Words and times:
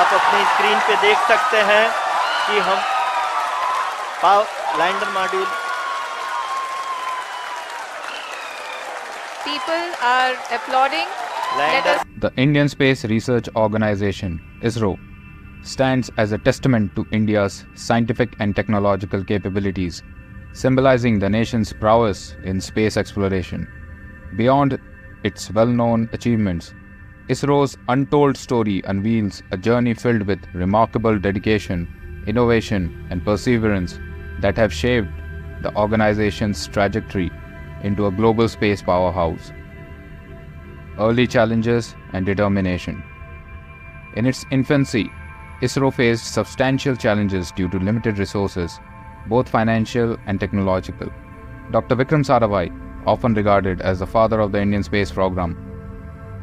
आप 0.00 0.12
अपनी 0.14 0.40
स्क्रीन 0.48 0.78
पे 0.86 0.94
देख 1.02 1.18
सकते 1.28 1.60
हैं 1.68 1.84
कि 2.46 2.58
हम 2.64 2.80
पाव 4.22 4.42
lander 4.80 5.08
module 5.14 5.46
People 9.46 9.86
are 10.10 10.34
applauding. 10.58 11.08
Let 11.58 11.72
lander 11.72 11.94
us 11.94 12.04
The 12.24 12.30
Indian 12.44 12.70
Space 12.74 13.04
Research 13.14 13.48
Organization, 13.64 14.38
ISRO, 14.70 14.92
stands 15.72 16.10
as 16.24 16.38
a 16.38 16.40
testament 16.48 16.94
to 16.96 17.06
India's 17.20 17.58
scientific 17.86 18.38
and 18.38 18.56
technological 18.60 19.24
capabilities, 19.32 20.02
symbolizing 20.64 21.20
the 21.26 21.30
nation's 21.36 21.72
prowess 21.84 22.24
in 22.52 22.66
space 22.70 22.98
exploration. 23.04 23.68
Beyond 24.42 24.78
its 25.30 25.50
well 25.60 25.78
known 25.80 26.10
achievements, 26.20 26.74
ISRO's 27.31 27.77
untold 27.87 28.37
story 28.37 28.81
unveils 28.85 29.41
a 29.51 29.57
journey 29.57 29.93
filled 29.93 30.23
with 30.23 30.45
remarkable 30.53 31.17
dedication, 31.17 31.87
innovation, 32.27 33.07
and 33.09 33.23
perseverance 33.23 33.97
that 34.41 34.57
have 34.57 34.73
shaped 34.73 35.07
the 35.61 35.73
organization's 35.75 36.67
trajectory 36.67 37.31
into 37.83 38.07
a 38.07 38.11
global 38.11 38.47
space 38.47 38.81
powerhouse 38.81 39.51
early 40.99 41.25
challenges, 41.27 41.95
and 42.13 42.25
determination. 42.25 43.03
In 44.15 44.25
its 44.25 44.45
infancy, 44.51 45.09
ISRO 45.61 45.93
faced 45.93 46.33
substantial 46.33 46.95
challenges 46.95 47.51
due 47.51 47.69
to 47.69 47.79
limited 47.79 48.17
resources, 48.17 48.79
both 49.27 49.47
financial 49.47 50.17
and 50.25 50.39
technological. 50.39 51.09
Dr. 51.71 51.95
Vikram 51.95 52.25
Sarabhai, 52.25 52.69
often 53.07 53.33
regarded 53.33 53.81
as 53.81 53.99
the 53.99 54.07
father 54.07 54.39
of 54.39 54.51
the 54.51 54.61
Indian 54.61 54.83
space 54.83 55.11
program, 55.11 55.55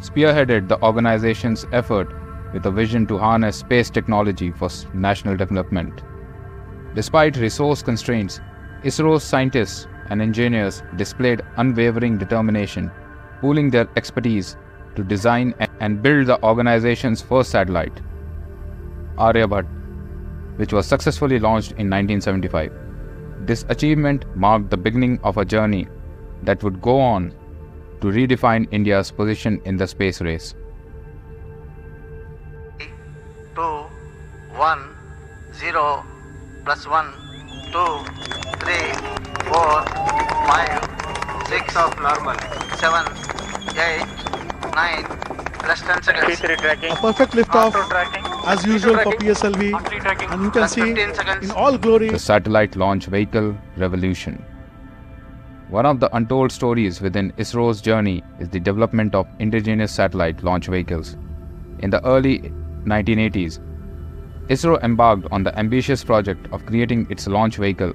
spearheaded 0.00 0.68
the 0.68 0.80
organization's 0.82 1.66
effort 1.72 2.12
with 2.52 2.66
a 2.66 2.70
vision 2.70 3.06
to 3.06 3.18
harness 3.18 3.56
space 3.58 3.90
technology 3.90 4.50
for 4.50 4.68
national 4.94 5.36
development. 5.36 6.02
Despite 6.94 7.36
resource 7.36 7.82
constraints, 7.82 8.40
ISRO's 8.82 9.24
scientists 9.24 9.86
and 10.10 10.22
engineers 10.22 10.82
displayed 10.96 11.42
unwavering 11.56 12.18
determination, 12.18 12.90
pooling 13.40 13.70
their 13.70 13.88
expertise 13.96 14.56
to 14.94 15.04
design 15.04 15.54
and 15.80 16.02
build 16.02 16.26
the 16.26 16.42
organization's 16.42 17.20
first 17.20 17.50
satellite, 17.50 18.00
Aryabhat, 19.18 19.66
which 20.56 20.72
was 20.72 20.86
successfully 20.86 21.38
launched 21.38 21.72
in 21.72 21.90
1975. 21.90 22.72
This 23.46 23.64
achievement 23.68 24.24
marked 24.36 24.70
the 24.70 24.76
beginning 24.76 25.20
of 25.22 25.36
a 25.36 25.44
journey 25.44 25.88
that 26.42 26.62
would 26.62 26.80
go 26.80 26.98
on 26.98 27.34
to 28.00 28.08
redefine 28.08 28.66
India's 28.72 29.10
position 29.10 29.60
in 29.64 29.76
the 29.76 29.86
space 29.86 30.20
race. 30.20 30.54
two, 33.54 33.86
one, 34.54 34.82
zero, 35.54 36.04
plus 36.64 36.86
one, 36.86 37.12
two, 37.72 37.92
three, 38.60 38.92
four, 39.48 39.82
five, 40.48 40.82
six 41.48 41.76
of 41.76 41.98
normal, 41.98 42.36
seven, 42.76 43.04
eight, 43.78 44.04
nine, 44.74 45.04
plus 45.64 45.80
ten 45.82 46.02
seconds. 46.02 46.40
tracking 46.40 46.92
A 46.92 46.96
perfect 46.96 47.32
liftoff 47.32 47.72
tracking. 47.88 48.24
as 48.46 48.64
usual 48.66 48.98
for 48.98 49.12
PSLV 49.12 50.32
and 50.32 50.42
you 50.42 50.50
can 50.50 50.60
Plus 50.60 50.72
see 50.74 50.82
15 50.94 51.14
seconds. 51.14 51.44
in 51.46 51.50
all 51.52 51.78
glory 51.78 52.10
the 52.10 52.18
satellite 52.18 52.76
launch 52.76 53.06
vehicle 53.06 53.56
revolution. 53.76 54.44
One 55.68 55.84
of 55.84 55.98
the 55.98 56.14
untold 56.14 56.52
stories 56.52 57.00
within 57.00 57.32
ISRO's 57.32 57.80
journey 57.80 58.22
is 58.38 58.48
the 58.48 58.60
development 58.60 59.16
of 59.16 59.26
indigenous 59.40 59.92
satellite 59.92 60.44
launch 60.44 60.68
vehicles. 60.68 61.16
In 61.80 61.90
the 61.90 62.04
early 62.06 62.52
1980s, 62.84 63.58
ISRO 64.48 64.80
embarked 64.84 65.26
on 65.32 65.42
the 65.42 65.58
ambitious 65.58 66.04
project 66.04 66.46
of 66.52 66.64
creating 66.66 67.08
its 67.10 67.26
launch 67.26 67.56
vehicle 67.56 67.92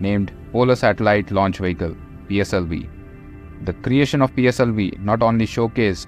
named 0.00 0.32
Polar 0.52 0.76
Satellite 0.76 1.30
Launch 1.30 1.58
Vehicle 1.58 1.96
PSLV. 2.28 2.86
The 3.64 3.72
creation 3.72 4.20
of 4.20 4.36
PSLV 4.36 4.98
not 4.98 5.22
only 5.22 5.46
showcased 5.46 6.06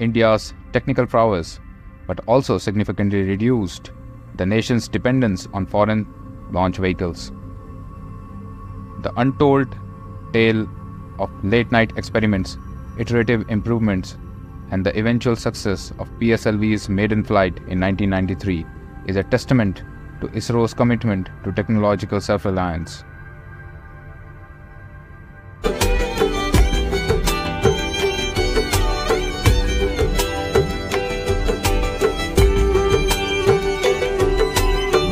India's 0.00 0.54
technical 0.72 1.06
prowess 1.06 1.60
but 2.08 2.18
also 2.26 2.58
significantly 2.58 3.22
reduced 3.22 3.92
the 4.36 4.46
nation's 4.46 4.88
dependence 4.88 5.46
on 5.52 5.66
foreign 5.66 6.04
launch 6.50 6.78
vehicles. 6.78 7.30
The 9.02 9.12
untold 9.16 9.76
tale 10.32 10.68
of 11.18 11.30
late 11.44 11.70
night 11.72 11.92
experiments, 11.96 12.56
iterative 12.98 13.48
improvements, 13.48 14.16
and 14.70 14.84
the 14.84 14.96
eventual 14.98 15.36
success 15.36 15.92
of 15.98 16.08
PSLV's 16.20 16.88
maiden 16.88 17.24
flight 17.24 17.56
in 17.68 17.80
1993 17.80 18.66
is 19.06 19.16
a 19.16 19.24
testament 19.24 19.82
to 20.20 20.28
ISRO's 20.28 20.74
commitment 20.74 21.28
to 21.44 21.52
technological 21.52 22.20
self 22.20 22.44
reliance. 22.44 23.04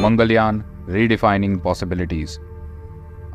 Mangalyaan 0.07 0.65
Redefining 0.87 1.61
Possibilities. 1.63 2.39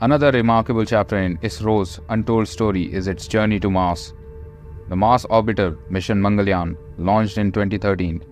Another 0.03 0.31
remarkable 0.31 0.83
chapter 0.83 1.15
in 1.15 1.37
ISRO's 1.43 1.99
untold 2.09 2.47
story 2.47 2.91
is 2.91 3.07
its 3.07 3.27
journey 3.27 3.59
to 3.59 3.69
Mars. 3.69 4.15
The 4.89 4.95
Mars 4.95 5.27
Orbiter 5.29 5.77
mission 5.91 6.19
Mangalyaan, 6.19 6.75
launched 6.97 7.37
in 7.37 7.51
2013, 7.51 8.23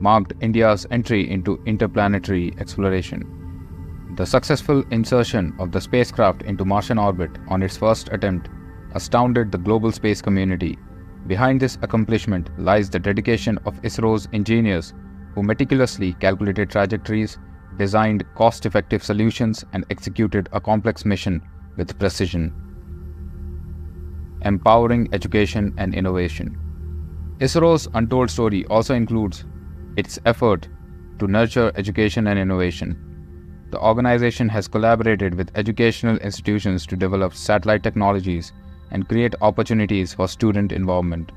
marked 0.00 0.32
India's 0.40 0.86
entry 0.90 1.30
into 1.30 1.62
interplanetary 1.66 2.54
exploration. 2.58 4.14
The 4.16 4.24
successful 4.24 4.82
insertion 4.90 5.54
of 5.58 5.70
the 5.70 5.82
spacecraft 5.82 6.44
into 6.44 6.64
Martian 6.64 6.96
orbit 6.96 7.32
on 7.48 7.62
its 7.62 7.76
first 7.76 8.08
attempt 8.10 8.48
astounded 8.94 9.52
the 9.52 9.58
global 9.58 9.92
space 9.92 10.22
community. 10.22 10.78
Behind 11.26 11.60
this 11.60 11.76
accomplishment 11.82 12.48
lies 12.58 12.88
the 12.88 12.98
dedication 12.98 13.58
of 13.66 13.82
ISRO's 13.82 14.28
engineers 14.32 14.94
who 15.34 15.42
meticulously 15.42 16.14
calculated 16.14 16.70
trajectories, 16.70 17.36
designed 17.78 18.24
cost 18.34 18.66
effective 18.66 19.02
solutions, 19.02 19.64
and 19.72 19.86
executed 19.90 20.48
a 20.52 20.60
complex 20.60 21.04
mission 21.04 21.40
with 21.76 21.98
precision. 21.98 22.52
Empowering 24.42 25.08
education 25.12 25.74
and 25.78 25.94
innovation. 25.94 26.58
ISRO's 27.40 27.88
untold 27.94 28.30
story 28.30 28.64
also 28.66 28.94
includes 28.94 29.44
its 29.96 30.18
effort 30.26 30.68
to 31.18 31.26
nurture 31.26 31.72
education 31.76 32.26
and 32.26 32.38
innovation. 32.38 32.96
The 33.70 33.80
organization 33.80 34.48
has 34.48 34.66
collaborated 34.66 35.34
with 35.34 35.50
educational 35.54 36.16
institutions 36.18 36.86
to 36.86 36.96
develop 36.96 37.34
satellite 37.34 37.82
technologies 37.82 38.52
and 38.90 39.08
create 39.08 39.34
opportunities 39.40 40.14
for 40.14 40.26
student 40.26 40.72
involvement. 40.72 41.32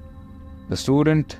The 0.70 0.78
Student 0.78 1.38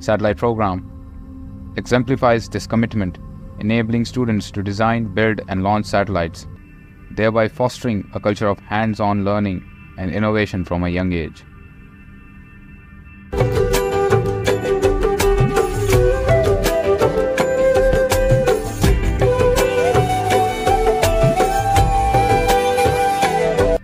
Satellite 0.00 0.36
Program 0.36 1.74
exemplifies 1.76 2.48
this 2.48 2.66
commitment, 2.66 3.18
enabling 3.60 4.04
students 4.04 4.50
to 4.52 4.62
design, 4.62 5.12
build, 5.14 5.40
and 5.48 5.62
launch 5.62 5.86
satellites, 5.86 6.46
thereby 7.10 7.48
fostering 7.48 8.08
a 8.14 8.20
culture 8.20 8.48
of 8.48 8.58
hands 8.60 9.00
on 9.00 9.24
learning 9.24 9.64
and 9.98 10.10
innovation 10.10 10.64
from 10.64 10.84
a 10.84 10.88
young 10.88 11.12
age. 11.12 11.44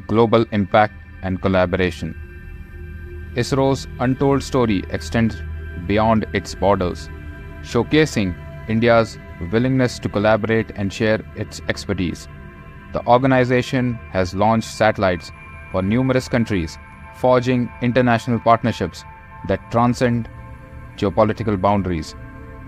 Global 0.06 0.44
impact 0.52 0.94
and 1.22 1.42
collaboration. 1.42 2.14
ISRO's 3.34 3.88
untold 3.98 4.44
story 4.44 4.84
extends 4.90 5.42
beyond 5.88 6.24
its 6.32 6.54
borders, 6.54 7.08
showcasing 7.62 8.32
India's 8.68 9.18
willingness 9.52 9.98
to 9.98 10.08
collaborate 10.08 10.70
and 10.76 10.92
share 10.92 11.20
its 11.36 11.60
expertise. 11.68 12.28
The 12.92 13.06
organization 13.06 13.94
has 14.10 14.34
launched 14.34 14.68
satellites 14.68 15.30
for 15.72 15.82
numerous 15.82 16.28
countries, 16.28 16.78
forging 17.16 17.70
international 17.82 18.38
partnerships 18.40 19.04
that 19.48 19.70
transcend 19.70 20.28
geopolitical 20.96 21.60
boundaries. 21.60 22.14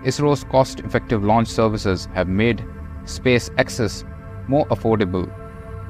ISRO's 0.03 0.43
cost 0.43 0.81
effective 0.81 1.23
launch 1.23 1.47
services 1.47 2.07
have 2.13 2.27
made 2.27 2.63
space 3.05 3.49
access 3.57 4.03
more 4.47 4.67
affordable, 4.67 5.27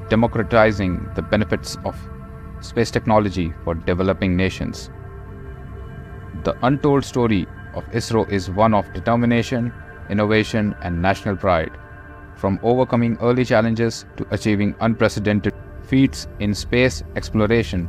democratizing 0.08 1.08
the 1.14 1.22
benefits 1.22 1.76
of 1.84 1.96
space 2.60 2.90
technology 2.90 3.52
for 3.64 3.74
developing 3.74 4.36
nations. 4.36 4.90
The 6.44 6.56
untold 6.62 7.04
story 7.04 7.46
of 7.74 7.84
ISRO 7.90 8.30
is 8.30 8.50
one 8.50 8.74
of 8.74 8.92
determination, 8.92 9.72
innovation, 10.10 10.74
and 10.82 11.00
national 11.00 11.36
pride. 11.36 11.72
From 12.36 12.60
overcoming 12.62 13.18
early 13.20 13.44
challenges 13.44 14.06
to 14.16 14.26
achieving 14.30 14.74
unprecedented 14.80 15.54
feats 15.82 16.28
in 16.40 16.54
space 16.54 17.02
exploration, 17.16 17.88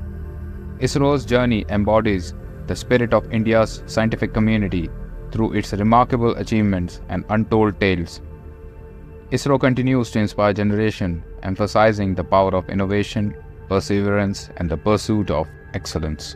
ISRO's 0.80 1.26
journey 1.26 1.66
embodies 1.70 2.34
the 2.68 2.76
spirit 2.76 3.14
of 3.14 3.32
India's 3.32 3.84
scientific 3.86 4.34
community, 4.34 4.90
through 5.32 5.54
its 5.54 5.74
remarkable 5.74 6.36
achievements 6.38 7.02
and 7.10 7.26
untold 7.30 7.80
tales. 7.80 8.22
ISRO 9.32 9.60
continues 9.60 10.10
to 10.12 10.20
inspire 10.20 10.54
generation, 10.54 11.24
emphasizing 11.44 12.16
the 12.16 12.24
power 12.24 12.56
of 12.56 12.70
innovation, 12.70 13.36
perseverance, 13.68 14.50
and 14.58 14.70
the 14.70 14.78
pursuit 14.78 15.30
of 15.30 15.48
excellence. 15.74 16.36